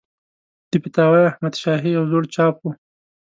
[0.71, 2.65] د فتاوی احمدشاهي یو زوړ چاپ و.